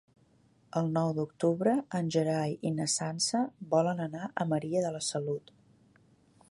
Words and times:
El 0.79 0.87
nou 0.95 1.11
d'octubre 1.17 1.73
en 1.99 2.09
Gerai 2.15 2.57
i 2.69 2.73
na 2.79 2.89
Sança 2.95 3.43
volen 3.75 4.03
anar 4.09 4.27
a 4.45 4.49
Maria 4.55 4.85
de 4.87 4.95
la 4.97 5.05
Salut. 5.11 5.55